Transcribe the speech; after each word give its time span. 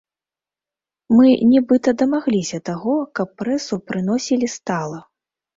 Мы 1.17 1.27
нібыта 1.51 1.93
дамагліся 2.03 2.57
таго, 2.71 2.97
каб 3.21 3.27
прэсу 3.43 3.81
прыносілі 3.91 4.53
стала. 4.57 4.99